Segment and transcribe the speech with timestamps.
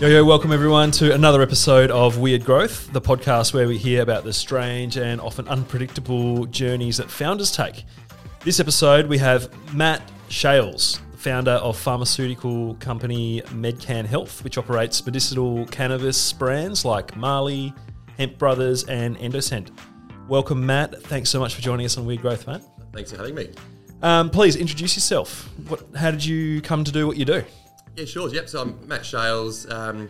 [0.00, 4.00] Yo, yo, welcome everyone to another episode of Weird Growth, the podcast where we hear
[4.00, 7.84] about the strange and often unpredictable journeys that founders take.
[8.44, 15.66] This episode, we have Matt Shales, founder of pharmaceutical company Medcan Health, which operates medicinal
[15.66, 17.74] cannabis brands like Marley,
[18.18, 19.76] Hemp Brothers, and Endoscent.
[20.28, 21.02] Welcome, Matt.
[21.02, 22.62] Thanks so much for joining us on Weird Growth, Matt.
[22.92, 23.50] Thanks for having me.
[24.00, 25.48] Um, please introduce yourself.
[25.66, 27.42] What, how did you come to do what you do?
[27.98, 28.28] Yeah, sure.
[28.32, 28.48] Yep.
[28.48, 29.68] So I'm Matt Shales.
[29.68, 30.08] Um,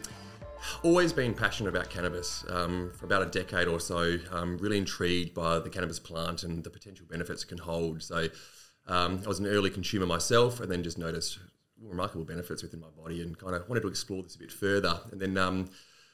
[0.82, 4.18] always been passionate about cannabis um, for about a decade or so.
[4.30, 8.02] I'm really intrigued by the cannabis plant and the potential benefits it can hold.
[8.02, 8.28] So
[8.88, 11.38] um, I was an early consumer myself, and then just noticed
[11.82, 15.00] remarkable benefits within my body, and kind of wanted to explore this a bit further.
[15.10, 15.70] And then, um,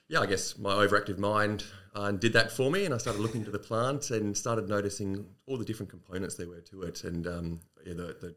[0.06, 1.64] yeah, I guess my overactive mind
[1.96, 5.26] uh, did that for me, and I started looking into the plant and started noticing
[5.48, 8.36] all the different components there were to it, and um, yeah, the, the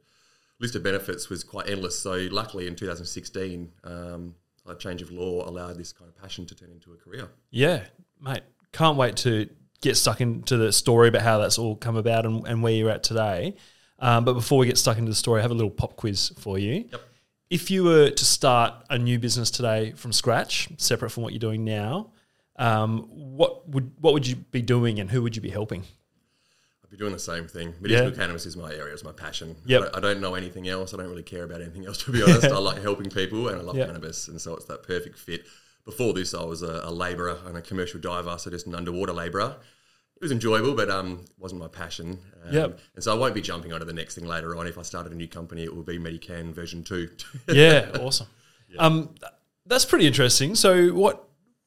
[0.60, 1.98] list of benefits was quite endless.
[1.98, 6.56] So luckily, in 2016, um, a change of law allowed this kind of passion to
[6.56, 7.30] turn into a career.
[7.52, 7.84] Yeah,
[8.22, 8.44] mate.
[8.74, 9.50] Can't wait to
[9.82, 12.90] get stuck into the story about how that's all come about and, and where you're
[12.90, 13.56] at today.
[14.00, 16.34] Um, but before we get stuck into the story, I have a little pop quiz
[16.40, 16.86] for you.
[16.92, 17.02] Yep.
[17.50, 21.40] If you were to start a new business today from scratch, separate from what you're
[21.40, 22.12] doing now,
[22.58, 25.84] um, what would what would you be doing and who would you be helping?
[26.88, 27.74] I'd be doing the same thing.
[27.82, 28.16] Medicinal Yeah.
[28.18, 29.58] cannabis is my area, it's my passion.
[29.66, 29.82] Yep.
[29.82, 30.94] I, don't, I don't know anything else.
[30.94, 32.46] I don't really care about anything else, to be honest.
[32.46, 33.88] I like helping people and I love Yep.
[33.88, 34.28] cannabis.
[34.30, 35.46] And so it's that perfect fit.
[35.84, 39.14] Before this, I was a, a labourer and a commercial diver, so just an underwater
[39.14, 39.56] labourer.
[40.16, 42.20] It was enjoyable, but um, wasn't my passion.
[42.46, 42.80] Um, Yep.
[42.96, 44.66] And so I won't be jumping onto the next thing later on.
[44.66, 47.10] If I started a new company, it will be Medican version 2.
[47.54, 48.28] Yeah, awesome.
[48.80, 49.14] Um,
[49.66, 50.56] that's pretty interesting.
[50.56, 51.24] So, what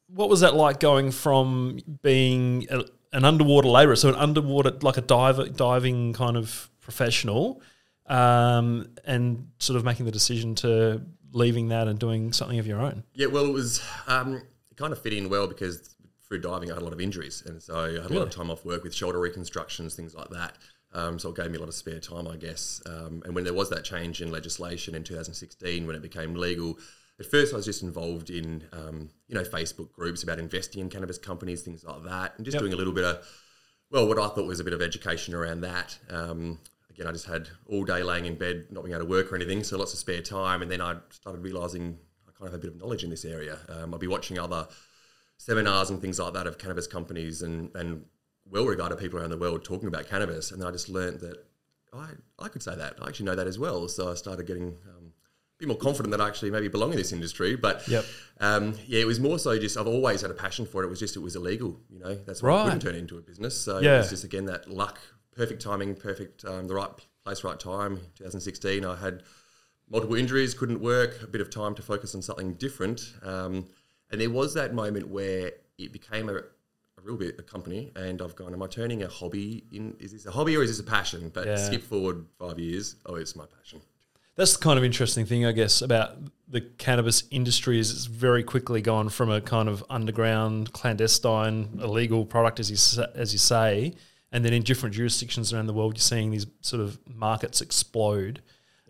[0.07, 2.83] what was that like going from being a,
[3.13, 7.61] an underwater labourer, so an underwater like a diver diving kind of professional,
[8.07, 11.01] um, and sort of making the decision to
[11.33, 13.03] leaving that and doing something of your own?
[13.13, 15.95] Yeah, well, it was um, it kind of fit in well because
[16.27, 18.29] through diving, I had a lot of injuries, and so I had a lot of
[18.31, 20.57] time off work with shoulder reconstructions, things like that.
[20.93, 22.81] Um, so it gave me a lot of spare time, I guess.
[22.85, 26.77] Um, and when there was that change in legislation in 2016, when it became legal,
[27.21, 30.89] at first I was just involved in um, you know Facebook groups about investing in
[30.89, 32.61] cannabis companies, things like that, and just Yep.
[32.61, 33.25] doing a little bit of
[33.91, 35.97] well, what I thought was a bit of education around that.
[36.09, 39.31] Um, again, I just had all day laying in bed, not being able to work
[39.31, 40.61] or anything, so lots of spare time.
[40.61, 43.25] And then I started realizing I kind of have a bit of knowledge in this
[43.25, 43.59] area.
[43.67, 44.67] Um, I'd be watching other
[45.37, 48.05] seminars and things like that of cannabis companies and, and
[48.45, 50.51] well regarded people around the world talking about cannabis.
[50.51, 51.43] And then I just learned that
[51.93, 52.95] I, I could say that.
[53.01, 53.89] I actually know that as well.
[53.89, 54.77] So I started getting
[55.61, 57.55] bit more confident that I actually maybe belong in this industry.
[57.55, 58.05] But Yep.
[58.39, 60.87] um, yeah, it was more so just I've always had a passion for it.
[60.87, 62.15] It was just it was illegal, you know.
[62.15, 63.59] That's why I couldn't turn it into a business.
[63.59, 63.95] So Yeah.
[63.95, 64.99] it was just again that luck,
[65.35, 66.89] perfect timing, perfect um, the right
[67.23, 67.97] place, right time.
[68.15, 69.23] 2016, I had
[69.89, 73.13] multiple injuries, couldn't work, a bit of time to focus on something different.
[73.23, 73.67] Um,
[74.09, 78.21] and there was that moment where it became a, a real bit a company, and
[78.21, 79.95] I've gone, am I turning a hobby in?
[79.99, 81.29] Is this a hobby or is this a passion?
[81.33, 81.55] But Yeah.
[81.55, 83.81] skip forward five years, oh, it's my passion.
[84.35, 88.43] That's the kind of interesting thing, I guess, about the cannabis industry is it's very
[88.43, 93.93] quickly gone from a kind of underground, clandestine, illegal product, as you as you say,
[94.31, 98.41] and then in different jurisdictions around the world, you're seeing these sort of markets explode.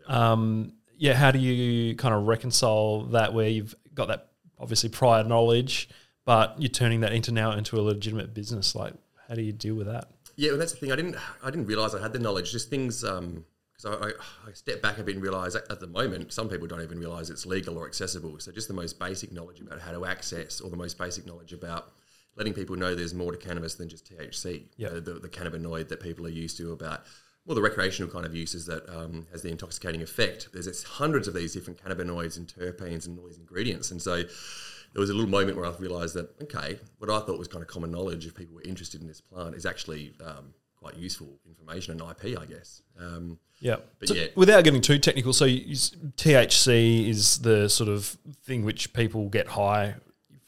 [0.08, 4.30] Um, yeah, how do you kind of reconcile that where you've got that
[4.60, 5.90] obviously prior knowledge,
[6.26, 8.76] but you're turning that into now into a legitimate business?
[8.76, 8.94] Like,
[9.28, 10.10] how do you deal with that?
[10.36, 10.92] Yeah, well, that's the thing.
[10.92, 11.16] I didn't.
[11.44, 12.52] I didn't realize I had the knowledge.
[12.52, 13.04] Just things.
[13.04, 13.46] Um,
[13.82, 14.14] because
[14.46, 17.00] I, I, step back a bit and realize at, the moment some people don't even
[17.00, 18.40] realize it's legal or accessible.
[18.40, 21.54] So just the most basic knowledge about how to access, or the most basic knowledge
[21.54, 21.92] about
[22.36, 24.64] letting people know there's more to cannabis than just THC.
[24.78, 24.90] Yeah.
[24.90, 27.04] The, the cannabinoid that people are used to about.
[27.46, 30.50] Well, the recreational kind of uses that um, has the intoxicating effect.
[30.54, 34.18] There's it's hundreds of these different cannabinoids and terpenes and all these ingredients, and so
[34.18, 37.64] there was a little moment where I realised that okay, what I thought was kind
[37.64, 41.40] of common knowledge if people were interested in this plant is actually um, quite useful
[41.48, 42.82] information and IP, I guess.
[43.00, 44.28] Um, Yeah, But So yeah.
[44.36, 45.76] without getting too technical, so you,
[46.18, 49.96] THC is the sort of thing which people get high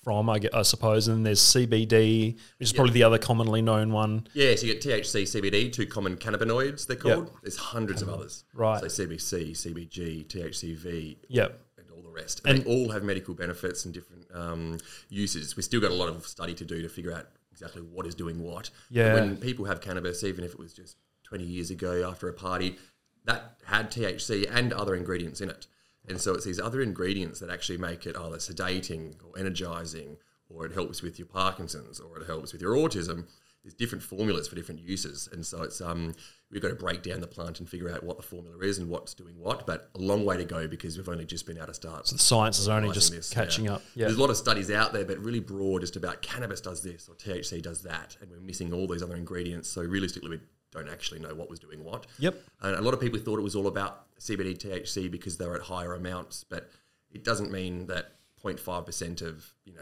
[0.04, 3.94] from, I, get, I suppose, and there's CBD, which is probably the other commonly known
[3.94, 4.28] one.
[4.34, 7.32] yeah, so you get THC, CBD, two common cannabinoids they're called.
[7.42, 8.44] There's hundreds of others.
[8.54, 8.80] Right.
[8.82, 11.60] So CBC, CBG, THCV, Yep.
[11.78, 12.42] and all the rest.
[12.46, 14.78] And, they all have medical benefits and different um,
[15.10, 15.56] uses.
[15.56, 18.16] We've still got a lot of study to do to figure out exactly what is
[18.16, 18.70] doing what.
[18.90, 19.14] Yeah.
[19.14, 22.78] when people have cannabis, even if it was just 20 years ago after a party,
[23.26, 25.68] that had THC and other ingredients in it.
[26.08, 30.18] And so it's these other ingredients that actually make it either sedating or energizing,
[30.50, 33.28] or it helps with your Parkinson's, or it helps with your autism.
[33.64, 36.14] There's different formulas for different uses, and so it's um,
[36.52, 38.90] we've got to break down the plant and figure out what the formula is and
[38.90, 39.66] what's doing what.
[39.66, 42.08] But a long way to go because we've only just been able to start.
[42.08, 43.76] So the science is only just this, catching yeah.
[43.76, 43.82] up.
[43.96, 44.06] Yeah.
[44.06, 47.08] There's a lot of studies out there, but really broad, just about cannabis does this
[47.08, 49.70] or THC does that, and we're missing all these other ingredients.
[49.70, 50.40] So realistically, we
[50.72, 52.06] don't actually know what was doing what.
[52.20, 52.36] Yep.
[52.62, 55.56] And a lot of people thought it was all about CBD THC because they were
[55.56, 56.70] at higher amounts, but
[57.12, 59.82] it doesn't mean that 0.5% of you know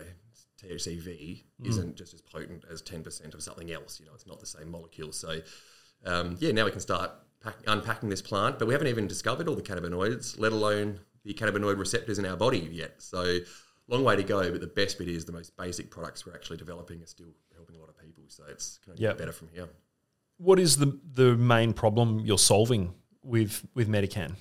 [0.61, 1.67] THCV Mm.
[1.67, 3.99] isn't just as potent as 10% of something else.
[3.99, 5.11] You know, it's not the same molecule.
[5.11, 5.39] So
[6.05, 7.11] um, yeah, now we can start
[7.43, 11.33] pack, unpacking this plant, but we haven't even discovered all the cannabinoids, let alone the
[11.33, 13.01] cannabinoid receptors in our body yet.
[13.01, 13.39] So
[13.87, 16.57] long way to go, but the best bit is the most basic products we're actually
[16.57, 18.23] developing are still helping a lot of people.
[18.27, 19.11] So it's going to Yep.
[19.13, 19.67] get better from here.
[20.37, 22.93] What is the the main problem you're solving
[23.23, 24.35] with with Medican?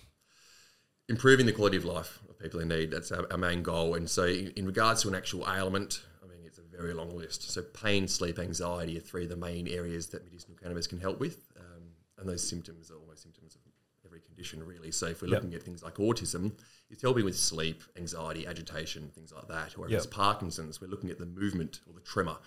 [1.09, 2.91] improving the quality of life of people in need.
[2.91, 3.95] That's our, our main goal.
[3.95, 7.11] And so, in, in regards to an actual ailment, I mean, it's a very long
[7.17, 7.51] list.
[7.51, 11.21] So, pain, sleep, anxiety are three of the main areas that medicinal cannabis can help
[11.21, 11.51] with.
[11.59, 11.83] Um,
[12.19, 13.61] and those symptoms are almost symptoms of
[14.05, 14.91] every condition, really.
[14.91, 15.43] So, if we're Yep.
[15.43, 16.53] looking at things like autism,
[16.89, 19.77] it's helping with sleep, anxiety, agitation, things like that.
[19.79, 19.99] Or if Yep.
[19.99, 22.39] it's Parkinson's, we're looking at the movement or the tremor.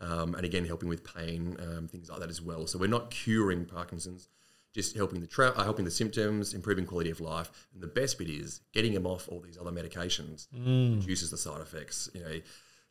[0.00, 2.66] Um, and again, helping with pain, um, things like that as well.
[2.66, 4.28] So we're not curing Parkinson's,
[4.72, 7.68] just helping the tra- uh, helping the symptoms, improving quality of life.
[7.72, 11.60] And the best bit is getting them off all these other medications reduces the side
[11.60, 12.10] effects.
[12.12, 12.40] You know,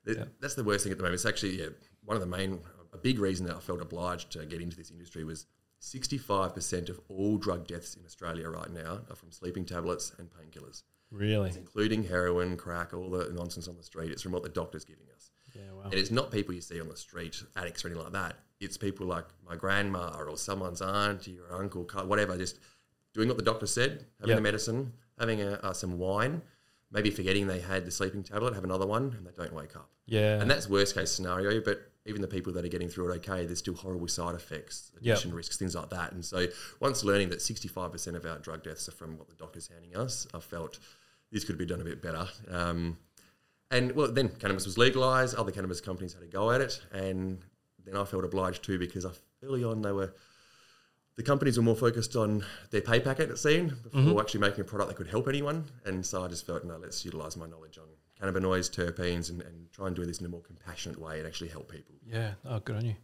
[0.05, 1.15] th- that's the worst thing at the moment.
[1.15, 1.67] It's actually yeah,
[2.03, 2.59] one of the main,
[2.93, 5.45] a big reason that I felt obliged to get into this industry was
[5.81, 10.83] 65% of all drug deaths in Australia right now are from sleeping tablets and painkillers,
[11.11, 11.51] Really?
[11.55, 14.11] including heroin, crack, all the nonsense on the street.
[14.11, 15.31] It's from what the doctor's giving us.
[15.53, 15.71] Yeah.
[15.73, 15.83] Wow.
[15.85, 18.37] And it's not people you see on the street, addicts or anything like that.
[18.59, 22.59] It's people like my grandma or someone's auntie or uncle, whatever, just
[23.13, 24.37] doing what the doctor said, having Yep.
[24.37, 26.41] the medicine, having a, uh, some wine,
[26.93, 29.89] maybe forgetting they had the sleeping tablet, have another one, and they don't wake up.
[30.05, 30.39] Yeah.
[30.39, 33.45] And that's worst case scenario, but even the people that are getting through it okay,
[33.45, 35.13] there's still horrible side effects, Yep.
[35.13, 36.11] addiction risks, things like that.
[36.11, 36.47] And so
[36.79, 40.27] once learning that 65% of our drug deaths are from what the doctor's handing us,
[40.33, 40.79] I felt
[41.31, 42.27] this could be done a bit better.
[42.49, 42.97] Um,
[43.71, 45.35] and well, then cannabis was legalized.
[45.35, 47.43] Other cannabis companies had a go at it, and
[47.83, 49.11] then I felt obliged to because I,
[49.43, 50.13] early on they were
[51.15, 53.29] the companies were more focused on their pay packet.
[53.29, 55.65] It seemed before actually making a product that could help anyone.
[55.85, 57.85] And so I just felt no, let's utilize my knowledge on
[58.21, 61.49] cannabinoids, terpenes, and, and try and do this in a more compassionate way and actually
[61.49, 61.95] help people.
[62.07, 62.31] yeah.
[62.45, 62.95] Oh, good on you.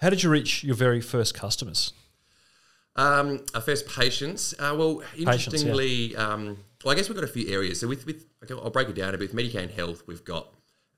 [0.00, 1.92] How did you reach your very first customers?
[2.96, 4.54] Um, our first patients.
[4.58, 5.32] Uh, well, Patients, yeah.
[5.32, 7.80] interestingly, um, well, I guess we've got a few areas.
[7.80, 9.32] So with, with okay, I'll break it down a bit.
[9.32, 10.48] With Medican Health, we've got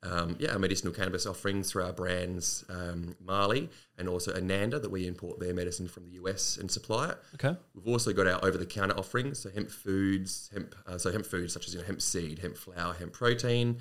[0.03, 3.69] um, yeah, our medicinal cannabis offerings through our brands um, Marley
[3.99, 7.19] and also Ananda that we import their medicine from the US and supply it.
[7.35, 7.55] Okay.
[7.75, 11.67] We've also got our over-the-counter offerings, so hemp foods, hemp, uh, so hemp foods such
[11.67, 13.79] as you know, hemp seed, hemp flour, hemp protein.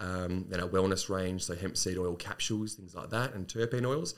[0.00, 3.86] Um, then our wellness range, so hemp seed oil capsules, things like that, and terpene
[3.86, 4.14] oils.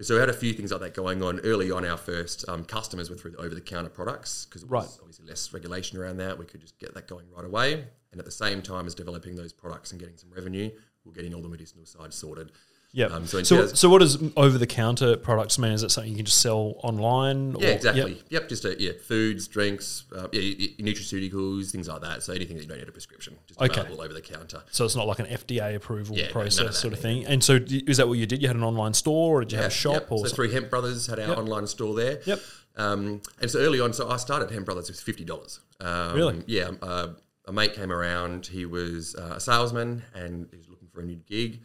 [0.00, 1.84] So we had a few things like that going on early on.
[1.86, 4.98] Our first um, customers were through the over-the-counter products because it was Right.
[5.00, 6.38] obviously less regulation around that.
[6.38, 7.86] We could just get that going right away.
[8.12, 10.70] And at the same time as developing those products and getting some revenue,
[11.06, 12.50] we're getting all the medicinal side sorted.
[12.92, 13.06] Yeah.
[13.06, 15.72] Um, so so, so, what does over the counter products mean?
[15.72, 17.54] Is that something you can just sell online?
[17.58, 18.12] Yeah, or- exactly.
[18.14, 18.20] Yep.
[18.30, 20.40] Yep, just a, yeah, foods, drinks, uh, yeah,
[20.78, 22.22] nutraceuticals, things like that.
[22.22, 23.80] So anything that you don't need a prescription, just Okay.
[23.80, 24.62] available over the counter.
[24.70, 27.02] So it's not like an FDA approval Yeah, no, process of sort of yeah.
[27.02, 27.26] thing.
[27.26, 28.40] And so is that what you did?
[28.40, 30.12] You had an online store, or did you have a shop, yep.
[30.12, 30.36] or so something?
[30.36, 31.38] Three Hemp Brothers had our Yep.
[31.38, 32.20] online store there.
[32.24, 32.40] Yep.
[32.76, 35.60] Um, and so early on, so I started Hemp Brothers with fifty dollars.
[35.80, 36.42] Um, Really?
[36.46, 36.70] Yeah.
[36.80, 37.08] Uh,
[37.46, 38.46] a mate came around.
[38.46, 41.60] He was uh, a salesman and he was looking for a new gig.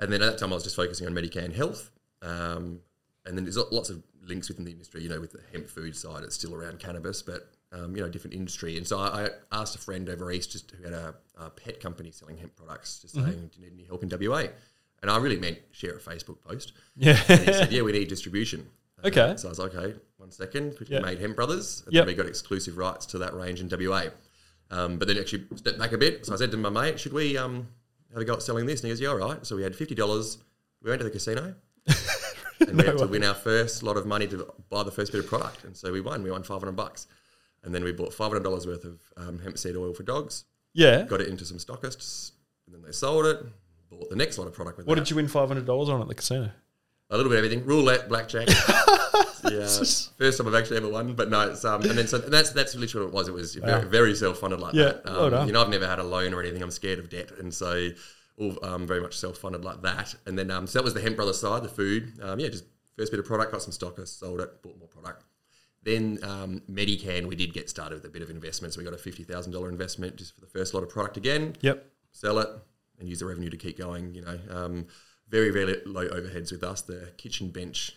[0.00, 1.90] And then at that time, I was just focusing on Medicare Medican Health.
[2.22, 2.80] Um,
[3.26, 5.02] and then there's lots of links within the industry.
[5.02, 8.08] You know, with the hemp food side, it's still around cannabis, but um, you know,
[8.08, 8.76] different industry.
[8.76, 11.80] And so I, I asked a friend over east just who had a, a pet
[11.80, 13.24] company selling hemp products, just Mm-hmm.
[13.26, 14.46] saying, "Do you need any help in WA?"
[15.02, 16.72] And I really meant share a Facebook post.
[16.96, 17.18] yeah.
[17.28, 18.66] And he said, "Yeah, we need distribution."
[19.04, 19.34] Okay.
[19.36, 21.00] So I was like, "Okay, one second." We Yeah.
[21.00, 22.06] made Hemp Brothers, and Yep.
[22.06, 24.04] then we got exclusive rights to that range in WA.
[24.70, 26.24] Um, but then actually stepped back a bit.
[26.24, 27.68] So I said to my mate, "Should we um,
[28.14, 29.76] have a go at selling this?" And he goes, "Yeah, all right." So we had
[29.76, 30.38] fifty dollars.
[30.82, 31.54] We went to the casino.
[32.60, 35.18] and we had to win our first lot of money to buy the first bit
[35.22, 36.22] of product, and so we won.
[36.22, 37.06] We won five hundred bucks,
[37.62, 40.44] and then we bought five hundred dollars worth of um, hemp seed oil for dogs.
[40.72, 41.02] yeah.
[41.02, 42.32] Got it into some stockists,
[42.66, 43.38] and then they sold it.
[43.90, 45.02] Bought the next lot of product with What that.
[45.02, 46.50] did you win five hundred dollars on at the casino?
[47.14, 47.64] A little bit of everything.
[47.66, 48.48] Roulette, blackjack.
[49.50, 51.14] yeah, first time I've actually ever won.
[51.14, 53.28] But no, it's um, and then so and that's that's literally what it was.
[53.28, 55.04] It was very, very self funded like Yeah, that.
[55.04, 55.46] well Um, done.
[55.46, 56.62] you know, I've never had a loan or anything.
[56.62, 57.88] I'm scared of debt, and so
[58.36, 60.14] all um, very much self funded like that.
[60.26, 62.14] And then um, so that was the Hemp Brothers side, the food.
[62.22, 62.64] Um, yeah, just
[62.96, 65.24] first bit of product, got some stockers, sold it, bought more product.
[65.82, 68.72] Then um, Medican, we did get started with a bit of investment.
[68.74, 71.16] So we got a fifty thousand dollar investment just for the first lot of product
[71.16, 71.84] again Yep.
[72.12, 72.48] sell it
[72.98, 74.14] and use the revenue to keep going.
[74.14, 74.86] You know, um,
[75.28, 76.82] very very low overheads with us.
[76.82, 77.96] The kitchen bench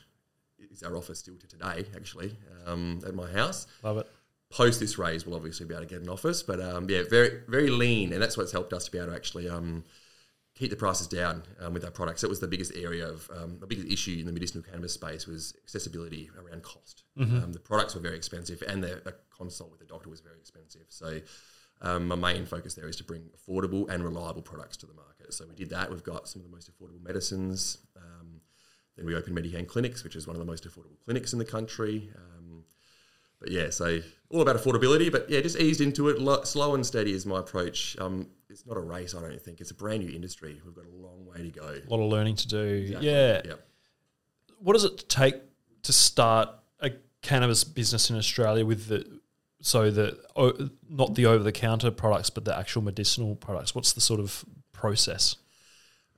[0.72, 3.68] is our office still to today, actually, um, at my house.
[3.84, 4.08] Love it.
[4.50, 7.42] Post this raise, we'll obviously be able to get an office, but um, yeah, very
[7.48, 9.84] very lean, and that's what's helped us to be able to actually um,
[10.56, 12.22] keep the prices down um, with our products.
[12.22, 15.28] That was the biggest area of um, the biggest issue in the medicinal cannabis space
[15.28, 17.04] was accessibility around cost.
[17.44, 20.38] Um, the products were very expensive, and the, the consult with the doctor was very
[20.38, 20.86] expensive.
[20.90, 21.20] So
[21.82, 25.34] um, my main focus there is to bring affordable and reliable products to the market.
[25.34, 25.90] So we did that.
[25.90, 27.78] We've got some of the most affordable medicines.
[27.96, 28.42] Um,
[28.96, 31.46] then we opened Medican Clinics, which is one of the most affordable clinics in the
[31.46, 32.10] country.
[32.16, 32.64] Um,
[33.40, 35.12] but yeah, so all about affordability.
[35.12, 36.20] But yeah, just eased into it.
[36.20, 37.96] Lo- slow and steady is my approach.
[38.00, 39.62] Um, it's not a race, I don't think.
[39.62, 40.60] It's a brand new industry.
[40.66, 41.82] We've got a long way to go.
[41.88, 42.66] A lot of learning to do.
[43.00, 43.42] Yeah.
[43.46, 43.54] Yeah.
[44.60, 45.36] What does it take
[45.84, 46.92] to start a
[47.22, 49.17] cannabis business in Australia with the
[49.62, 50.18] so the
[50.90, 53.74] not the over the counter products, but the actual medicinal products?
[53.74, 55.36] What's the sort of process?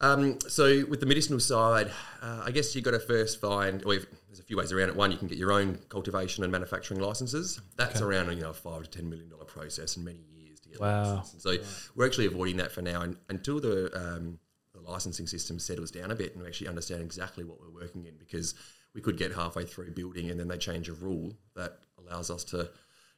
[0.01, 1.91] Um, so with the medicinal side,
[2.21, 3.83] uh, I guess you've got to first find.
[3.83, 4.95] Or if, there's a few ways around it.
[4.95, 7.59] One, you can get your own cultivation and manufacturing licenses.
[7.75, 10.69] That's around you know a five to ten million dollar process and many years to
[10.69, 11.03] get Wow.
[11.03, 11.45] a license.
[11.45, 14.39] And so we're actually avoiding that for now and, until the, um,
[14.73, 18.05] the licensing system settles down a bit and we actually understand exactly what we're working
[18.05, 18.53] in because
[18.93, 22.43] we could get halfway through building and then they change a rule that allows us
[22.45, 22.69] to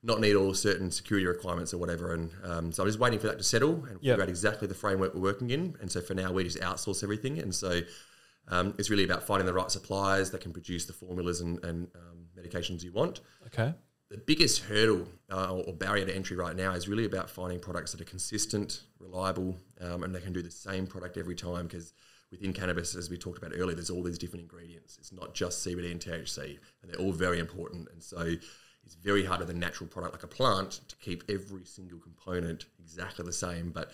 [0.04, 2.14] not need all certain security requirements or whatever.
[2.14, 4.14] And um, so I'm just waiting for that to settle and Yep.
[4.14, 5.76] figure out exactly the framework we're working in.
[5.80, 7.38] And so for now, we just outsource everything.
[7.38, 7.82] And so
[8.48, 11.88] um, it's really about finding the right suppliers that can produce the formulas and, and
[11.96, 13.22] um, medications you want.
[13.48, 13.74] Okay.
[14.10, 17.92] The biggest hurdle uh, or barrier to entry right now is really about finding products
[17.92, 21.68] that are consistent, reliable, um, and they can do the same product every time.
[21.68, 21.94] Because
[22.32, 24.98] within cannabis, as we talked about earlier, there's all these different ingredients.
[24.98, 27.88] It's not just CBD and THC, and they're all very important.
[27.94, 28.34] And so
[28.86, 32.66] it's very hard with a natural product like a plant to keep every single component
[32.80, 33.72] exactly the same.
[33.72, 33.92] But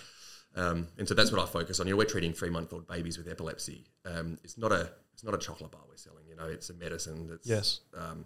[0.56, 1.88] um, and so that's what I focus on.
[1.88, 3.86] You know, we're treating three month old babies with epilepsy.
[4.06, 6.24] Um, it's not a it's not a chocolate bar we're selling.
[6.30, 7.82] You know, it's a medicine that's Yes.
[7.98, 8.26] um,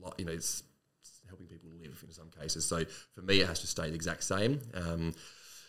[0.00, 0.62] lo- you know, it's,
[1.00, 2.64] it's helping people live in some cases.
[2.64, 4.60] So for me, it has to stay the exact same.
[4.74, 5.12] Um,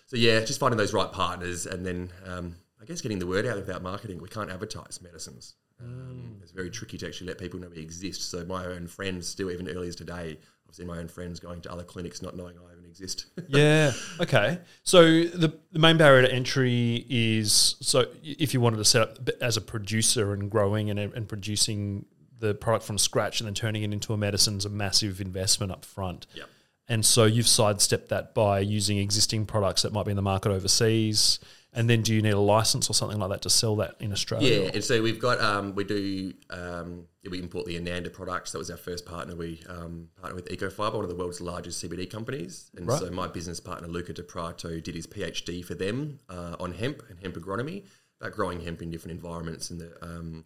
[0.07, 3.45] so yeah, just finding those right partners, and then um, I guess getting the word
[3.45, 4.21] out without marketing.
[4.21, 5.55] We can't advertise medicines.
[5.83, 8.29] Um, It's very tricky to actually let people know we exist.
[8.29, 11.71] So my own friends, still even earlier today, I've seen my own friends going to
[11.71, 13.25] other clinics not knowing I even exist.
[13.49, 13.91] Yeah.
[14.19, 14.59] Okay.
[14.83, 19.29] So the, the main barrier to entry is so if you wanted to set up
[19.41, 22.05] as a producer and growing and, and producing
[22.39, 25.71] the product from scratch and then turning it into a medicine is a massive investment
[25.71, 26.25] up front.
[26.35, 26.49] Yep.
[26.87, 30.51] And so you've sidestepped that by using existing products that might be in the market
[30.51, 31.39] overseas.
[31.73, 34.11] And then do you need a license or something like that to sell that in
[34.11, 34.63] Australia?
[34.63, 38.51] Yeah, and so we've got um, we do um, we import the Ananda products.
[38.51, 39.35] That was our first partner.
[39.37, 42.71] We um, partnered with Ecofibre, one of the world's largest CBD companies.
[42.75, 42.99] And Right.
[42.99, 47.03] so my business partner Luca De Prato did his PhD for them uh, on hemp
[47.09, 47.85] and hemp agronomy,
[48.19, 50.43] about growing hemp in different environments and the um,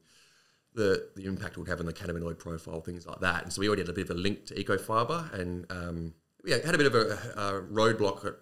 [0.75, 3.43] the, the impact it would have on the cannabinoid profile, things like that.
[3.43, 6.13] And so we already had a bit of a link to Ecofibre, and um,
[6.43, 6.99] yeah, had a bit of a,
[7.37, 8.35] a roadblock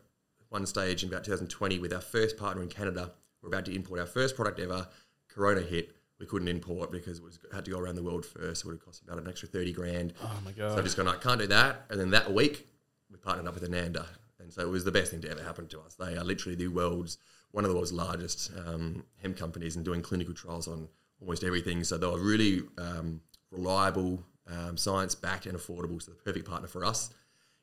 [0.53, 3.11] one stage in about 2020 with our first partner in Canada.
[3.41, 4.87] We're about to import our first product ever.
[5.27, 5.95] Corona hit.
[6.19, 8.63] We couldn't import because it was had to go around the world first.
[8.63, 10.13] It would have cost about an extra 30 grand.
[10.21, 10.71] Oh my God.
[10.71, 11.85] So I've just gone, I can't do that.
[11.89, 12.67] And then that week,
[13.11, 14.05] we partnered up with Ananda.
[14.39, 15.95] And so it was the best thing to ever happen to us.
[15.95, 17.17] They are literally the world's,
[17.51, 20.87] one of the world's largest um, hemp companies and doing clinical trials on
[21.19, 21.83] almost everything.
[21.83, 25.99] So they were really um, reliable, um, science backed, and affordable.
[26.01, 27.09] So the perfect partner for us.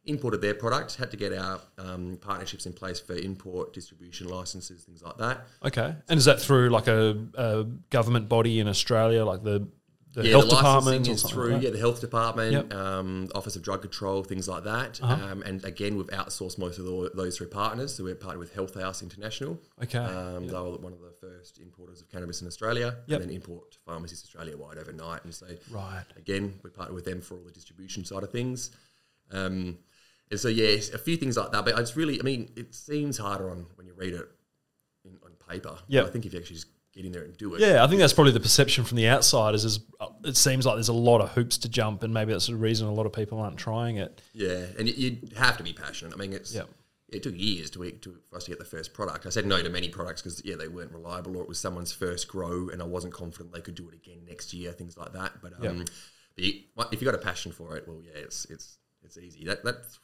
[0.07, 4.83] Imported their product, had to get our um, partnerships in place for import, distribution licenses,
[4.83, 5.43] things like that.
[5.63, 5.95] Okay.
[6.09, 9.69] And is that through like a, a government body in Australia, like the,
[10.15, 11.07] the yeah, health the department?
[11.07, 12.75] is through like yeah the health department, Yep.
[12.75, 14.99] um, Office of Drug Control, things like that.
[15.03, 15.33] Uh-huh.
[15.33, 17.95] Um, and again, we've outsourced most of the, those through partners.
[17.95, 19.61] So we're partnered with Health House International.
[19.83, 19.99] Okay.
[19.99, 23.21] Um, They were one of the first importers of cannabis in Australia, Yep.
[23.21, 25.25] and then import to pharmacies Australia wide overnight.
[25.25, 26.05] And so Right.
[26.17, 28.71] again, we partner with them for all the distribution side of things.
[29.33, 29.79] Um,
[30.31, 31.65] and so yeah, a few things like that.
[31.65, 34.29] But it's really, I mean, it seems harder on when you read it
[35.05, 35.77] in, on paper.
[35.89, 37.87] Yeah, I think if you actually just get in there and do it, Yeah, I
[37.87, 39.65] think that's probably the perception from the outsiders.
[39.65, 42.47] Is uh, it seems like there's a lot of hoops to jump, and maybe that's
[42.49, 44.21] the reason a lot of people aren't trying it.
[44.33, 46.15] Yeah, and you, you have to be passionate.
[46.15, 46.69] I mean, it's Yep.
[47.09, 49.27] it took years to, to for us to get the first product.
[49.27, 51.93] I said no to many products because yeah, they weren't reliable or it was someone's
[51.93, 55.13] first grow, and I wasn't confident they could do it again next year, things like
[55.13, 55.33] that.
[55.43, 55.89] But um, Yep.
[56.37, 59.19] but you, well, if you got a passion for it, well, yeah, it's it's it's
[59.19, 59.45] easy.
[59.45, 59.99] That that's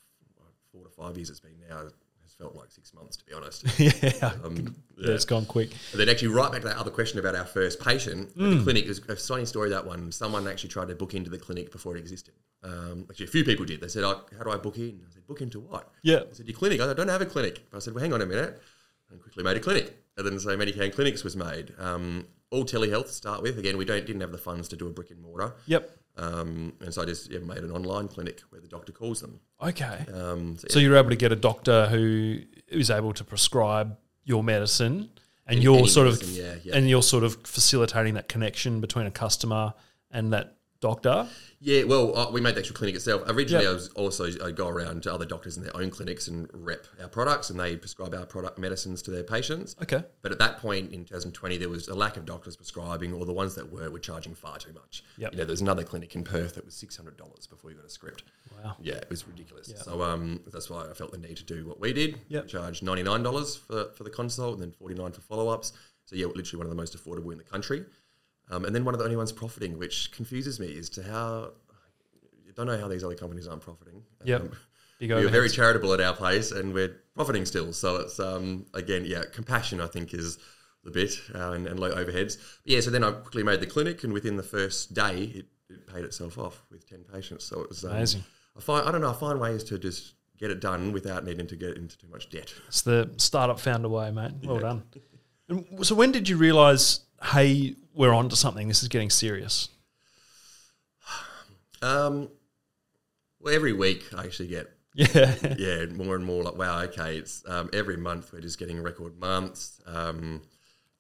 [0.73, 1.79] four to five years it's been now
[2.23, 3.65] has felt like six months to be honest.
[3.79, 4.33] yeah.
[4.45, 5.71] Um, yeah, it's gone quick.
[5.93, 8.59] and then actually, right back to that other question about our first patient at Mm.
[8.59, 8.85] the clinic.
[8.85, 10.11] It was a funny story that one.
[10.13, 12.35] Someone actually tried to book into the clinic before it existed.
[12.65, 13.81] Um, actually, a few people did.
[13.81, 16.21] They said, oh, "How do I book in?" I said, "Book into what?" Yeah.
[16.29, 18.13] I said, "Your clinic." I said, "I don't have a clinic." I said, "Well, hang
[18.13, 18.61] on a minute,"
[19.11, 19.97] and quickly made a clinic.
[20.17, 21.73] and then so Medican Clinics was made.
[21.79, 23.59] Um, all telehealth to start with.
[23.59, 25.55] Again, we don't didn't have the funds to do a brick and mortar.
[25.67, 25.91] Yep.
[26.19, 29.41] Um, and so I just yeah, made an online clinic where the doctor calls them.
[29.63, 30.05] Okay.
[30.13, 34.43] Um, so So you're able to get a doctor who is able to prescribe your
[34.43, 35.11] medicine,
[35.47, 36.75] and Any- you're any sort of yeah, yeah.
[36.77, 39.75] and you're sort of facilitating that connection between a customer
[40.11, 41.27] and that doctor.
[41.61, 43.23] Yeah, well, uh, we made the actual clinic itself.
[43.27, 43.71] Originally, Yep.
[43.71, 46.87] I was also I go around to other doctors in their own clinics and rep
[47.01, 49.75] our products, and they prescribe our product medicines to their patients.
[49.83, 50.05] Okay.
[50.23, 53.33] But at that point in 2020, there was a lack of doctors prescribing, or the
[53.33, 55.03] ones that were were charging far too much.
[55.19, 55.33] Yep.
[55.33, 57.87] You know, there's another clinic in Perth that was six hundred dollars before you got
[57.87, 58.25] a script.
[58.63, 58.77] Wow.
[58.81, 59.73] Yeah, it was ridiculous.
[59.85, 62.21] So um, that's why I felt the need to do what we did.
[62.29, 62.49] Yep.
[62.49, 65.73] Charge ninety nine dollars for for the consult, and then forty nine for follow ups.
[66.05, 67.85] So yeah, literally one of the most affordable in the country.
[68.51, 71.53] Um, and then one of the only ones profiting, which confuses me, is to how
[72.49, 74.03] I don't know how these other companies aren't profiting.
[74.25, 74.41] Yep.
[74.41, 74.53] Um,
[75.01, 77.73] we are very charitable at our place, and we're profiting still.
[77.73, 80.39] So it's um, again, yeah, compassion I think is
[80.85, 82.37] the bit, uh, and, and low overheads.
[82.65, 85.47] But yeah, so then I quickly made the clinic, and within the first day, it,
[85.69, 87.45] it paid itself off with ten patients.
[87.45, 88.25] So it was um, Amazing.
[88.57, 89.11] I find I don't know.
[89.11, 92.31] I find ways to just get it done without needing to get into too much
[92.31, 92.53] debt.
[92.69, 94.33] It's the startup founder way, mate.
[94.45, 94.85] Well done.
[95.49, 98.69] And so when did you realise, hey, we're on to something?
[98.69, 99.69] This is getting serious.
[101.83, 102.31] Um,
[103.41, 105.35] well, every week I actually get Yeah.
[105.59, 109.19] yeah, more and more like wow, okay, it's um, every month we're just getting record
[109.21, 109.79] months.
[109.87, 110.41] Um,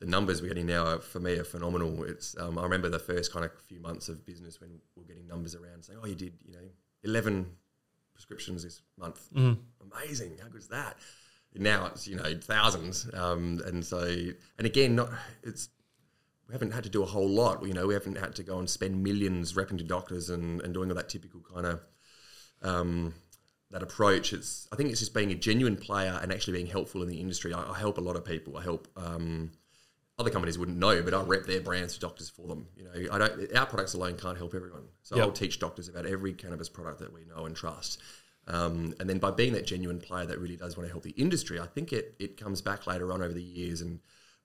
[0.01, 2.05] the numbers we're getting now are, for me are phenomenal.
[2.05, 5.05] It's um, I remember the first kind of few months of business when we we're
[5.07, 6.69] getting numbers around saying, oh, you did you know
[7.05, 7.47] eleven
[8.13, 9.29] prescriptions this month,
[9.95, 10.99] amazing, how good is that?
[11.55, 14.03] Now it's you know thousands, um, and so
[14.59, 15.09] and again, not
[15.43, 15.71] it's
[16.49, 17.67] we haven't had to do a whole lot.
[17.67, 20.73] You know, we haven't had to go and spend millions repping to doctors and, and
[20.73, 21.81] doing all that typical kind of
[22.63, 23.15] um,
[23.71, 24.33] that approach.
[24.33, 27.21] It's I think it's just being a genuine player and actually being helpful in the
[27.21, 27.53] industry.
[27.53, 28.57] I, I help a lot of people.
[28.57, 29.51] I help um,
[30.19, 32.69] other companies wouldn't know, but I rep their brands to doctors for them.
[32.77, 33.57] You know, I don't.
[33.57, 34.85] Our products alone can't help everyone.
[35.03, 35.25] So Yep.
[35.25, 38.01] I'll teach doctors about every cannabis product that we know and trust.
[38.49, 41.11] Um, and then by being that genuine player that really does want to help the
[41.11, 43.99] industry, I think it it comes back later on over the years and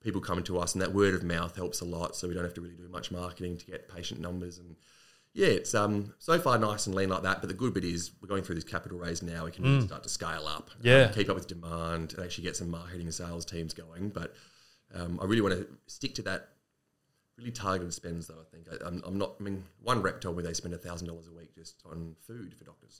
[0.04, 2.16] people coming to us and that word of mouth helps a lot.
[2.16, 4.76] So we don't have to really do much marketing to get patient numbers and
[5.34, 7.40] yeah, it's um so far nice and lean like that.
[7.40, 9.46] But the good bit is we're going through this capital raise now.
[9.46, 11.08] We can really start to scale up, um, Yeah.
[11.08, 14.10] keep up with demand, and actually get some marketing and sales teams going.
[14.10, 14.34] But
[14.94, 16.50] um, I really want to stick to that
[17.38, 18.36] really targeted spends, though.
[18.42, 19.36] I think I, I'm, I'm not.
[19.40, 22.54] I mean, one rep told me they spend thousand dollars a week just on food
[22.54, 23.00] for doctors.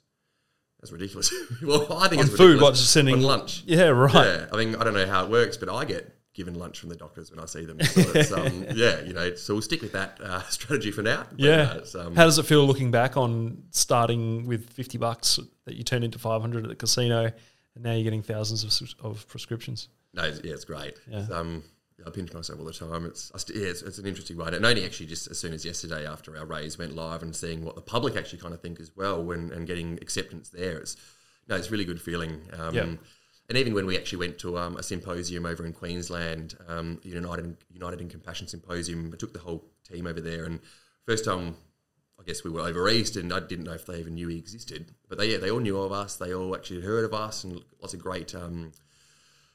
[0.80, 1.30] That's ridiculous.
[1.62, 2.62] well, I think On it's food, ridiculous.
[2.62, 3.62] what, just sending- on lunch.
[3.66, 4.14] Yeah, right.
[4.14, 6.88] Yeah, I mean, I don't know how it works, but I get given lunch from
[6.88, 7.78] the doctors when I see them.
[7.82, 11.26] So it's, um, yeah, you know, so we'll stick with that uh, strategy for now.
[11.30, 11.78] But, Yeah.
[11.94, 15.84] uh, um, How does it feel looking back on starting with 50 bucks that you
[15.84, 17.24] turned into 500 at the casino
[17.74, 19.88] and now you're getting thousands of, of prescriptions?
[20.14, 20.94] No, it's, yeah, it's great.
[21.06, 21.20] Yeah.
[21.20, 21.64] It's, um,
[22.06, 23.04] I pinch myself all the time.
[23.06, 24.54] It's I st- yeah, it's, it's an interesting ride.
[24.54, 27.62] And only actually just as soon as yesterday after our raise went live and seeing
[27.64, 30.96] what the public actually kind of think as well, when and getting acceptance there, it's
[31.48, 32.40] no, it's a really good feeling.
[32.58, 32.86] Um, Yeah.
[33.52, 37.54] And even when we actually went to um, a symposium over in Queensland, um, United
[37.70, 40.58] United in Compassion symposium, I took the whole team over there, and
[41.04, 41.56] first time
[42.18, 44.38] I guess we were over east, and I didn't know if they even knew we
[44.38, 44.94] existed.
[45.06, 46.16] But they, yeah, they all knew of us.
[46.16, 48.72] They all actually heard of us, and lots of great um,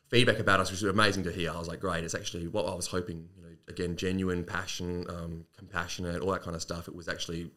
[0.10, 1.50] feedback about us, which was amazing to hear.
[1.50, 2.04] I was like, great.
[2.04, 3.28] It's actually what I was hoping.
[3.36, 6.88] You know, again, genuine passion, um, compassionate, all that kind of stuff.
[6.88, 7.50] It was actually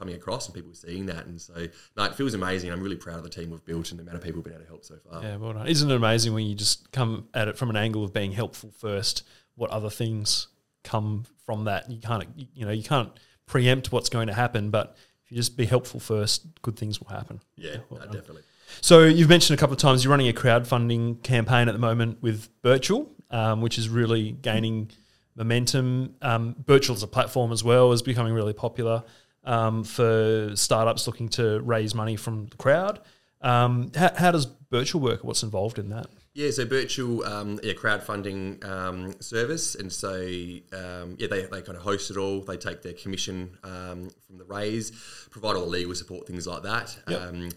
[0.00, 1.26] coming across, and people seeing that.
[1.26, 2.72] And so, no, it feels amazing.
[2.72, 4.54] I'm really proud of the team we've built and the amount of people we've been
[4.54, 5.22] able to help so far.
[5.22, 5.68] Yeah, well done.
[5.68, 8.72] Isn't it amazing when you just come at it from an angle of being helpful
[8.78, 10.48] first, what other things
[10.82, 11.90] come from that?
[11.90, 13.10] You can't, you know, you can't
[13.46, 17.10] preempt what's going to happen, but if you just be helpful first, good things will
[17.10, 17.40] happen.
[17.56, 18.42] Yeah, well no, definitely.
[18.80, 22.22] So you've mentioned a couple of times you're running a crowdfunding campaign at the moment
[22.22, 24.90] with Birchal, um, which is really gaining
[25.36, 26.14] momentum.
[26.22, 29.02] Um, Birchal as a platform as well is becoming really popular
[29.44, 33.00] um, for startups looking to raise money from the crowd.
[33.40, 35.24] Um, how, how does Birchal work?
[35.24, 36.06] What's involved in that?
[36.34, 41.76] Yeah, so Birchal um, yeah, crowdfunding um, service, and so um, yeah, they, they kind
[41.76, 42.40] of host it all.
[42.40, 44.92] They take their commission um, from the raise,
[45.30, 46.96] provide all the legal support, things like that.
[47.08, 47.52] Yep.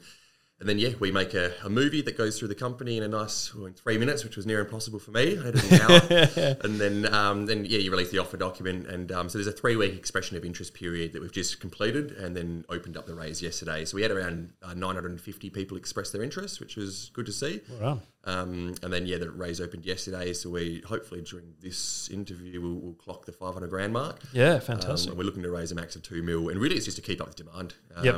[0.63, 3.03] Um, and then yeah, we make a, a movie that goes through the company in
[3.03, 5.37] a nice well, in three minutes, which was near impossible for me.
[5.37, 6.57] I had an hour.
[6.63, 9.51] and then um, then yeah, you release the offer document, and um, so there's a
[9.51, 13.15] three week expression of interest period that we've just completed, and then opened up the
[13.15, 13.85] raise yesterday.
[13.85, 17.61] So we had around uh, 950 people express their interest, which was good to see.
[17.81, 17.99] Wow.
[18.25, 22.75] Um, and then yeah, the raise opened yesterday, so we hopefully during this interview we'll,
[22.75, 24.21] we'll clock the 500 grand mark.
[24.31, 25.09] Yeah, Um, fantastic.
[25.09, 27.03] and we're looking to raise a max of two mil, and really it's just to
[27.03, 27.73] keep up with demand.
[28.01, 28.15] Yep.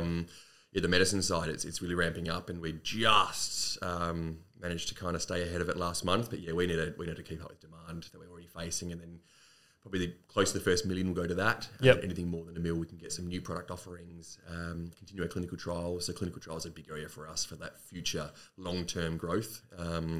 [0.76, 4.94] Yeah, the medicine side, it's, it's really ramping up, and we just um, managed to
[4.94, 6.28] kind of stay ahead of it last month.
[6.28, 8.46] But yeah, we need to we need to keep up with demand that we're already
[8.46, 9.20] facing, and then
[9.80, 11.66] probably the, close to the first million will go to that.
[11.80, 11.96] Yep.
[11.96, 15.22] Um, anything more than a mil, we can get some new product offerings, um, continue
[15.22, 16.04] our clinical trials.
[16.04, 19.62] So clinical trials are a big area for us for that future long term growth.
[19.78, 20.18] Um,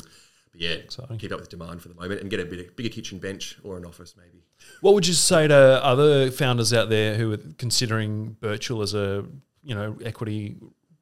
[0.53, 1.19] but yeah, Exciting.
[1.19, 3.77] keep up with demand for the moment and get a bit bigger kitchen bench or
[3.77, 4.43] an office maybe.
[4.81, 9.27] What would you say to other founders out there who are considering Birchal as a
[9.67, 10.57] you know equity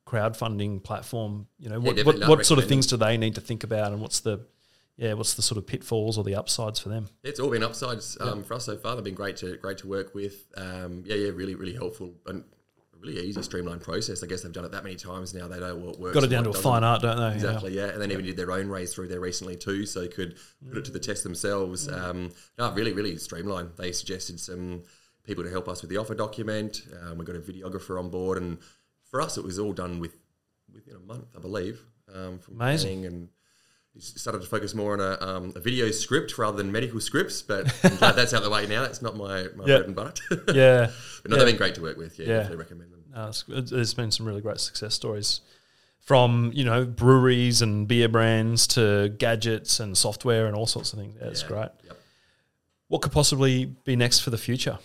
[0.06, 1.46] crowdfunding platform?
[1.58, 4.00] You know, what what, what sort of things do they need to think about, and
[4.00, 4.46] what's the
[4.96, 7.08] yeah, what's the sort of pitfalls or the upsides for them?
[7.22, 8.94] It's all been upsides um, for us so far.
[8.94, 10.46] They've been great to great to work with.
[10.56, 12.44] Um, yeah, yeah, really, really helpful and
[13.00, 14.22] really easy, streamlined process.
[14.22, 15.48] I guess they've done it that many times now.
[15.48, 16.14] They know what works.
[16.14, 17.34] Got it down to a fine art, don't they?
[17.34, 17.88] Exactly, yeah.
[17.88, 20.36] And then even did their own raise through there recently too, so they could
[20.68, 21.88] put it to the test themselves.
[21.88, 23.72] Um, no, really, really streamlined.
[23.76, 24.82] They suggested some
[25.24, 26.82] people to help us with the offer document.
[27.02, 28.58] Um, we got a videographer on board, and
[29.10, 30.16] for us, it was all done with
[30.72, 31.80] within a month, I believe.
[32.14, 33.06] Um, from Amazing.
[33.06, 33.28] and
[33.94, 37.42] we started to focus more on a, um, a video script rather than medical scripts,
[37.42, 38.82] but I'm glad that's out of the way now.
[38.82, 39.76] That's not my, my Yeah.
[39.78, 40.12] bread and butter.
[40.54, 40.90] Yeah.
[41.22, 42.18] but no, they've been great to work with.
[42.18, 42.32] Yeah, Yeah.
[42.38, 43.04] definitely recommend them.
[43.14, 45.40] Uh, there's been some really great success stories
[46.00, 50.98] from you know breweries and beer brands to gadgets and software and all sorts of
[50.98, 51.14] things.
[51.20, 51.48] Yeah, it's Yeah.
[51.48, 51.68] great.
[51.84, 51.98] Yep.
[52.88, 54.78] What could possibly be next for the future?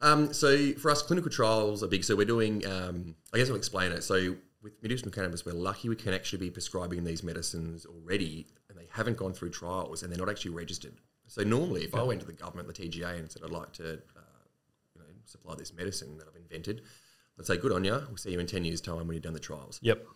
[0.00, 2.04] Um, so for us, clinical trials are big.
[2.04, 4.02] So we're doing, um, I guess I'll explain it.
[4.02, 8.78] So with medicinal cannabis, we're lucky we can actually be prescribing these medicines already, and
[8.78, 10.94] they haven't gone through trials, and they're not actually registered.
[11.28, 13.94] So normally, if I went to the government, the TGA, and said I'd like to,
[13.94, 14.42] uh,
[14.94, 16.82] you know, supply this medicine that I've invented,
[17.36, 17.92] they'd say, "Good on you.
[18.08, 20.06] We'll see you in ten years' time when you've done the trials." Yep.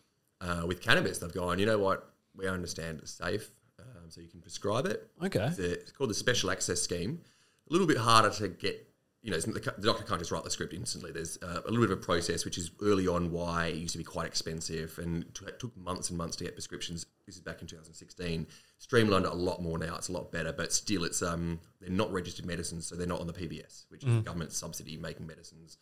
[0.40, 2.12] Uh, with cannabis, they've gone, you know what?
[2.34, 5.10] We understand it's safe, um, so you can prescribe it.
[5.22, 5.44] Okay.
[5.46, 7.20] It's, a- it's called the Special Access Scheme.
[7.68, 8.88] A little bit harder to get,
[9.22, 11.12] you know, the, the doctor can't just write the script instantly.
[11.12, 13.92] There's uh, a little bit of a process, which is early on why it used
[13.92, 17.04] to be quite expensive and t- it took months and months to get prescriptions.
[17.26, 18.46] This is back in 2016.
[18.78, 19.94] Streamlined it a lot more now.
[19.96, 23.20] It's a lot better, but still, it's um, they're not registered medicines, so they're not
[23.20, 25.76] on the PBS, which is the government subsidy making medicines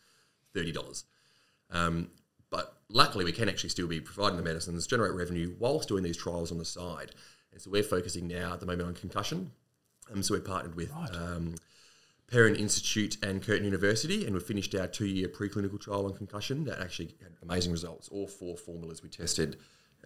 [0.53, 1.05] thirty dollars.
[1.71, 2.09] Um,
[2.51, 6.17] but luckily, we can actually still be providing the medicines, generate revenue whilst doing these
[6.17, 7.11] trials on the side.
[7.51, 9.51] And so we're focusing now at the moment on concussion.
[10.11, 11.55] Um, so we're partnered with um,
[12.29, 16.79] Perron Institute and Curtin University, and we've finished our two-year preclinical trial on concussion that
[16.79, 18.07] actually had amazing results.
[18.09, 19.57] All four formulas we tested,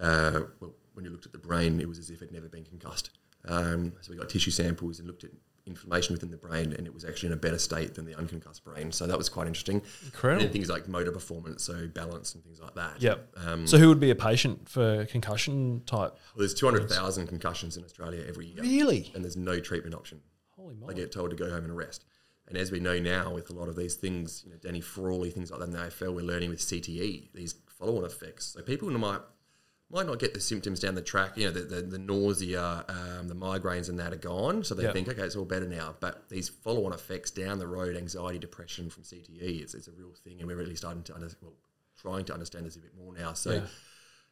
[0.01, 2.47] uh, well, when you looked at the brain, it was as if it had never
[2.47, 3.09] been concussed.
[3.45, 5.31] Um, so we got tissue samples and looked at
[5.65, 8.63] inflammation within the brain, and it was actually in a better state than the unconcussed
[8.63, 8.91] brain.
[8.91, 9.81] So that was quite interesting.
[10.05, 10.43] Incredible.
[10.43, 13.01] And things like motor performance, so balance and things like that.
[13.01, 13.29] Yep.
[13.45, 16.12] Um, so who would be a patient for concussion type?
[16.12, 19.12] well, there's 200,000 concussions in Australia every year, Really?
[19.13, 20.21] and there's no treatment option.
[20.63, 22.06] Holy They get told to go home and rest.
[22.47, 25.30] And as we know now, with a lot of these things, you know, Danny Frawley,
[25.32, 28.47] things like that in the AFL, we're learning with CTE these follow-on effects.
[28.47, 29.21] So people might
[29.89, 31.38] might not get the symptoms down the track.
[31.38, 34.63] You know, the, the, the nausea, um, the migraines, and that are gone.
[34.63, 34.91] So they Yeah.
[34.91, 35.95] think, okay, it's all better now.
[35.99, 40.12] But these follow-on effects down the road, anxiety, depression from CTE, it's, it's a real
[40.23, 41.54] thing, and we're really starting to under, well,
[42.02, 43.34] trying to understand this a bit more now.
[43.34, 43.52] So.
[43.54, 43.62] Yeah.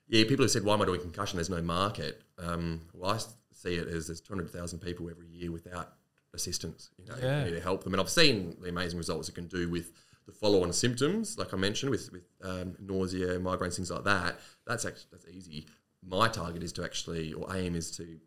[0.08, 1.38] Yeah, people have said, why am I doing concussion?
[1.38, 2.22] There's no market.
[2.38, 3.20] Um, well, I
[3.54, 5.94] see it as there's 200,000 people every year without
[6.34, 6.90] assistance.
[6.98, 7.40] You know, Yeah.
[7.40, 7.94] you need to help them.
[7.94, 9.92] And I've seen the amazing results it can do with
[10.26, 14.40] the follow-on symptoms, like I mentioned, with, with um, nausea, migraines, things like that.
[14.66, 15.66] That's actually that's easy.
[16.08, 18.20] My target is to actually, or aim is to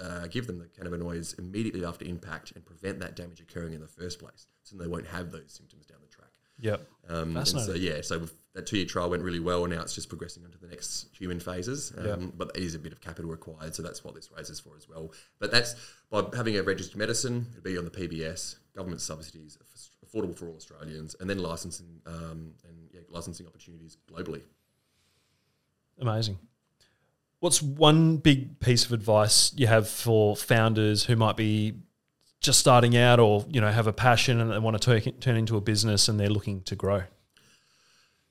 [0.00, 3.88] uh, give them the cannabinoids immediately after impact and prevent that damage occurring in the
[3.88, 6.37] first place, so they won't have those symptoms down the track.
[6.60, 6.86] Yep.
[7.08, 10.08] Um, and so yeah, so that two-year trial went really well, and now it's just
[10.08, 11.92] progressing onto the next human phases.
[11.96, 12.16] Um, Yeah.
[12.36, 14.88] But it is a bit of capital required, so that's what this raises for as
[14.88, 15.12] well.
[15.38, 15.74] But that's
[16.10, 19.58] by having a registered medicine, it'd be on the PBS, government subsidies,
[20.04, 24.42] affordable for all Australians, and then licensing um, and yeah, licensing opportunities globally.
[26.00, 26.38] Amazing.
[27.40, 31.74] What's one big piece of advice you have for founders who might be
[32.40, 35.36] just starting out or, you know, have a passion and they want to turn turn
[35.36, 37.02] into a business and they're looking to grow?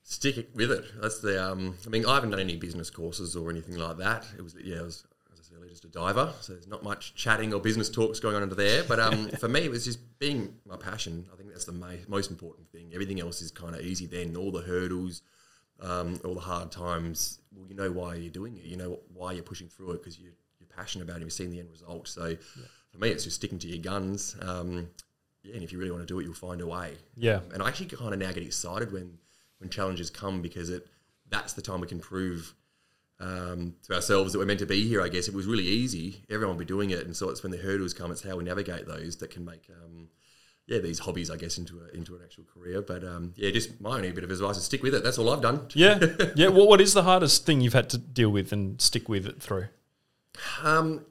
[0.03, 0.85] Stick it with it.
[1.01, 1.51] That's the.
[1.51, 4.25] Um, I mean, I haven't done any business courses or anything like that.
[4.37, 6.31] It was yeah, I was as I said earlier, just a diver.
[6.39, 8.85] So there's not much chatting or business talks going on under there.
[8.85, 11.25] But um, for me, it was just being my passion.
[11.33, 12.91] I think that's the ma- most important thing.
[12.93, 14.05] Everything else is kind of easy.
[14.05, 15.23] Then all the hurdles,
[15.81, 17.39] um, all the hard times.
[17.53, 18.63] Well, you know why you're doing it.
[18.63, 21.23] You know why you're pushing through it because you, you're passionate about it.
[21.23, 22.07] You've seen the end result.
[22.07, 22.37] So
[22.97, 24.35] for me, it's just sticking to your guns.
[24.41, 24.89] Um,
[25.43, 26.93] yeah, and if you really want to do it, you'll find a way.
[27.15, 27.41] Yeah.
[27.53, 29.17] And I actually kind of now get excited when
[29.59, 30.87] when challenges come because it
[31.29, 32.53] that's the time we can prove
[33.19, 35.01] um, to ourselves that we're meant to be here.
[35.01, 37.43] I guess if it was really easy, everyone would be doing it, and so it's
[37.43, 40.09] when the hurdles come, it's how we navigate those that can make um,
[40.67, 42.81] yeah, these hobbies, I guess, into a, into an actual career.
[42.81, 45.03] But um, yeah, just my only bit of advice is stick with it.
[45.03, 45.67] That's all I've done.
[45.73, 45.99] Yeah,
[46.35, 46.47] yeah.
[46.49, 49.41] What what is the hardest thing you've had to deal with and stick with it
[49.41, 49.67] through?
[50.63, 51.05] Um,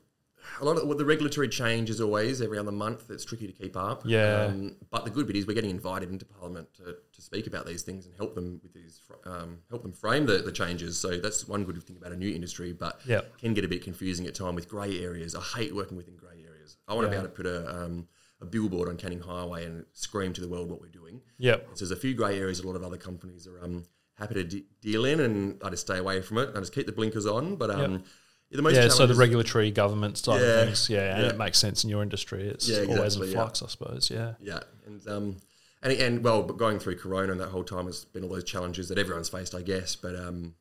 [0.60, 3.10] a lot of well, the regulatory change is always every other month.
[3.10, 4.02] It's tricky to keep up.
[4.04, 4.44] Yeah.
[4.44, 7.66] Um, but the good bit is we're getting invited into Parliament to, to speak about
[7.66, 10.98] these things and help them with these, um, help them frame the, the changes.
[10.98, 12.72] So that's one good thing about a new industry.
[12.72, 13.38] But Yep.
[13.38, 15.34] can get a bit confusing at time with grey areas.
[15.34, 16.76] I hate working within grey areas.
[16.88, 18.08] I want to be able to put a um,
[18.40, 21.22] a billboard on Canning Highway and scream to the world what we're doing.
[21.38, 21.68] Yep.
[21.74, 23.84] So there's a few grey areas a lot of other companies are um,
[24.18, 26.50] happy to de- deal in, and I just stay away from it.
[26.54, 27.56] I just keep the blinkers on.
[27.56, 28.04] But um,
[28.50, 31.30] the most Yeah, so the regulatory government side Yeah, of things, yeah, and yeah.
[31.30, 32.48] it makes sense in your industry.
[32.48, 34.10] It's Yeah, always in exactly, flux, I suppose.
[34.10, 35.36] Yeah, Yeah, and um,
[35.82, 38.44] and and well, but going through Corona and that whole time has been all those
[38.44, 39.96] challenges that everyone's faced, I guess.
[39.96, 40.54] But um,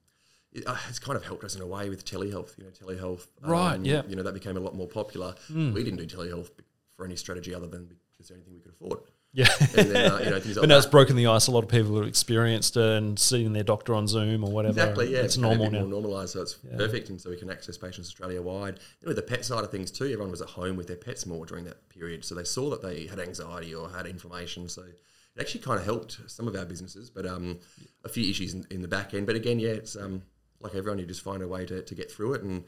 [0.52, 2.58] it, uh, it's kind of helped us in a way with telehealth.
[2.58, 3.28] You know, telehealth.
[3.42, 4.02] Right, um, yeah.
[4.08, 5.36] You know, that became a lot more popular.
[5.54, 6.50] We didn't do telehealth
[6.96, 9.00] for any strategy other than because anything we could afford.
[9.36, 9.48] Yeah.
[9.78, 11.48] And then uh, you know things like but now it's broken the ice.
[11.48, 14.80] A lot of people have experienced it and seeing their doctor on Zoom or whatever.
[14.80, 15.20] Exactly, yeah.
[15.20, 15.82] it's normal now.
[15.82, 18.80] More normalised, so it's perfect, and so we can access patients Australia wide.
[19.02, 21.26] Then with the pet side of things too, everyone was at home with their pets
[21.26, 24.70] more during that period, so they saw that they had anxiety or had inflammation.
[24.70, 27.60] So it actually kind of helped some of our businesses, but um,
[28.06, 29.28] a few issues in, in the back end.
[29.28, 30.22] But again, yeah, it's um,
[30.62, 32.64] like everyone, you just find a way to, to get through it and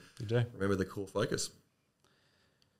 [0.53, 1.49] remember the core focus.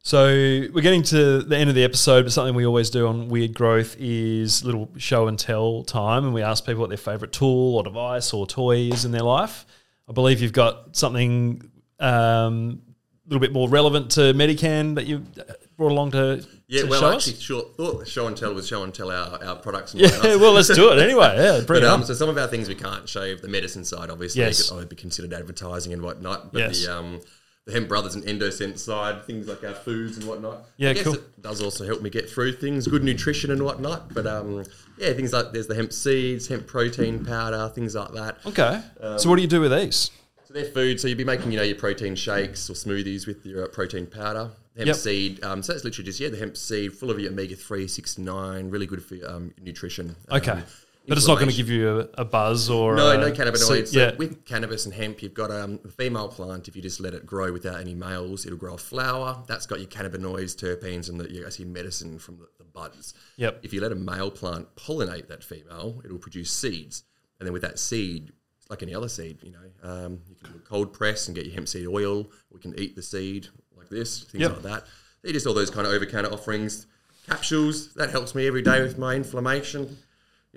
[0.08, 3.28] So we're getting to the end of the episode, but something we always do on
[3.28, 7.34] Weird Growth is little show and tell time, and we ask people what their favourite
[7.34, 9.66] tool or device or toy is in their life.
[10.08, 12.82] I believe you've got something um,
[13.26, 15.26] a little bit more relevant to Medican that you
[15.76, 18.66] brought along to, Yeah, to well, show I actually sure, thought show and tell was
[18.66, 21.36] show and tell our, our products and Yeah, well, let's do it anyway.
[21.36, 24.10] Yeah, bring But um, so some of our things we can't show the medicine side,
[24.10, 24.56] obviously, Yes.
[24.60, 26.54] because it would be considered advertising and whatnot.
[26.54, 26.86] But Yes.
[26.86, 27.20] the um,
[27.68, 30.64] the Hemp Brothers and Endosense side, things like our foods and whatnot.
[30.78, 31.16] Yeah, I guess cool.
[31.16, 34.14] It does also help me get through things, good nutrition and whatnot.
[34.14, 34.64] But um,
[34.98, 38.38] yeah, things like there's the hemp seeds, hemp protein powder, things like that.
[38.46, 38.82] Okay.
[39.02, 40.12] Um, so what do you do with these?
[40.46, 41.00] So they're food.
[41.02, 44.08] So you'd be making, you know, your protein shakes or smoothies with your uh, protein
[44.08, 44.50] powder.
[44.78, 44.96] Hemp Yep.
[44.96, 45.44] seed.
[45.44, 48.18] Um, so it's literally just yeah, the hemp seed, full of your omega three, six,
[48.18, 50.16] nine, really good for um, nutrition.
[50.32, 50.62] Okay.
[51.08, 53.88] But it's not going to give you a, a buzz or No, a- no cannabinoids.
[53.88, 54.16] So, yeah.
[54.16, 56.68] with cannabis and hemp, you've got um, a female plant.
[56.68, 59.42] If you just let it grow without any males, it'll grow a flower.
[59.48, 63.14] That's got your cannabinoids, terpenes, and the, you actually medicine from the, the buds.
[63.38, 63.60] Yep.
[63.64, 67.04] If you let a male plant pollinate that female, it'll produce seeds.
[67.40, 68.34] And then with that seed,
[68.70, 71.46] like any other seed, you know, um, you can do a cold press and get
[71.46, 72.30] your hemp seed oil.
[72.52, 74.52] We can eat the seed like this, things Yep.
[74.52, 74.84] like that.
[75.22, 76.86] They're just all those kind of over-counter offerings.
[77.28, 79.98] Capsules, that helps me every day with my inflammation.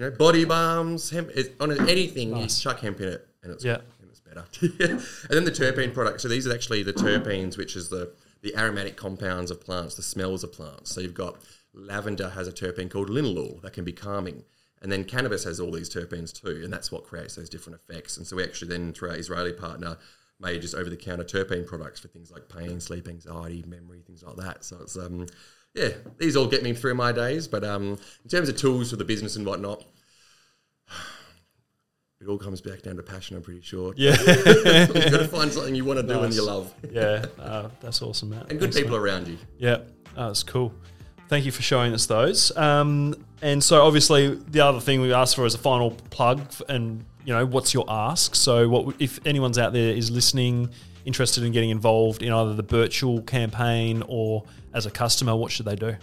[0.00, 3.80] You know, body balms, hemp, on anything, you chuck hemp in it and it's, Yeah.
[4.00, 4.46] and it's better.
[4.62, 6.22] and then the terpene products.
[6.22, 8.10] So these are actually the terpenes, which is the,
[8.40, 10.90] the aromatic compounds of plants, the smells of plants.
[10.90, 11.36] So you've got
[11.74, 14.44] lavender has a terpene called linalool that can be calming.
[14.80, 18.16] And then cannabis has all these terpenes too, and that's what creates those different effects.
[18.16, 19.98] And so we actually then, through our Israeli partner,
[20.40, 24.64] made just over-the-counter terpene products for things like pain, sleep, anxiety, memory, things like that.
[24.64, 25.26] So it's um,
[25.74, 27.48] yeah, these all get me through my days.
[27.48, 29.85] But um, in terms of tools for the business and whatnot,
[32.20, 33.37] it all comes back down to passion.
[33.37, 33.94] I'm pretty sure.
[33.96, 34.16] Yeah.
[34.26, 37.24] You've got to find something you want to do and you love, yeah.
[37.38, 38.50] Uh, that's awesome, Matt.
[38.50, 39.04] and good Thanks, people mate.
[39.04, 39.38] around you.
[39.59, 39.78] Yeah,
[40.16, 40.72] oh, that's cool.
[41.28, 42.54] Thank you for showing us those.
[42.56, 47.04] Um, and so, obviously, the other thing we asked for is a final plug, and
[47.24, 48.35] you know, what's your ask?
[48.35, 50.70] So, what if anyone's out there is listening,
[51.04, 55.66] interested in getting involved in either the Birchal campaign or as a customer, what should
[55.66, 55.96] they do?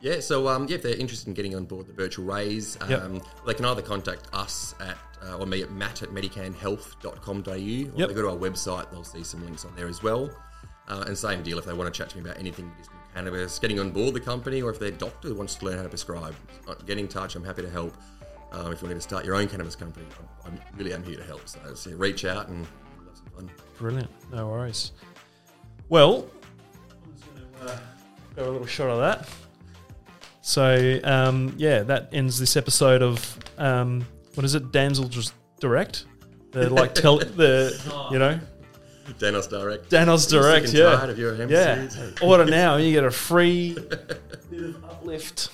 [0.00, 2.90] Yeah, so um, yeah, if they're interested in getting on board the Birchal raise, um,
[2.90, 3.22] Yep.
[3.46, 8.08] they can either contact us at uh, or me at matt at medicanhealth.com.au or Yep.
[8.08, 10.30] they go to our website, they'll see some links on there as well.
[10.88, 13.58] Uh, and same deal if they want to chat to me about anything medicinal cannabis,
[13.60, 16.34] getting on board the company, or if their doctor wants to learn how to prescribe,
[16.66, 17.36] uh, get in touch.
[17.36, 17.96] I'm happy to help.
[18.50, 20.04] Um, if you want to start your own cannabis company,
[20.44, 21.48] I'm, I really am here to help.
[21.48, 22.81] So, so reach out and we'll have some
[23.34, 23.50] fun.
[23.78, 24.10] Brilliant.
[24.32, 24.92] No worries.
[25.88, 26.26] Well,
[27.04, 27.78] I'm just going to uh,
[28.36, 29.28] go a little shot of that.
[30.40, 34.72] So, um, yeah, that ends this episode of um, what is it?
[34.72, 36.06] Damsel Just Direct.
[36.50, 38.38] The like tell the you know
[39.18, 39.90] Danoz Direct.
[39.90, 40.72] Danoz Direct.
[40.72, 41.88] Yeah, tired of your hemp yeah.
[41.88, 42.20] seeds?
[42.20, 44.20] Order now, and you get a free bit
[44.52, 45.50] of uplift.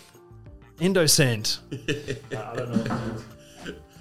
[0.79, 1.59] Endoscent.
[2.37, 3.17] I don't know.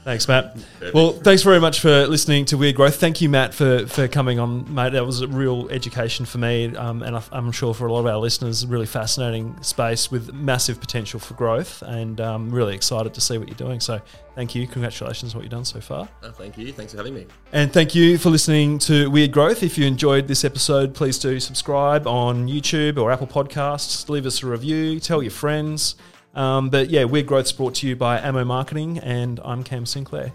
[0.08, 0.56] Thanks, Matt.
[0.94, 2.96] Well, thanks very much for listening to Weird Growth.
[2.96, 4.94] Thank you, Matt, for, for coming on, mate.
[4.94, 8.00] That was a real education for me, um, and I, I'm sure for a lot
[8.00, 13.14] of our listeners, really fascinating space with massive potential for growth, and um, really excited
[13.16, 13.82] to see what you're doing.
[13.82, 14.00] So,
[14.34, 14.66] thank you.
[14.66, 16.08] Congratulations on what you've done so far.
[16.24, 16.72] Oh, thank you.
[16.72, 17.26] Thanks for having me.
[17.52, 19.62] And thank you for listening to Weird Growth.
[19.62, 24.08] If you enjoyed this episode, please do subscribe on YouTube or Apple Podcasts.
[24.08, 25.02] Leave us a review.
[25.02, 25.98] Tell your friends.
[26.38, 30.32] Um, but yeah, Weird Growth's brought to you by Ammo Marketing, and I'm Cam Sinclair.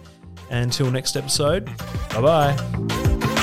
[0.50, 1.64] Until next episode,
[2.10, 3.41] bye bye.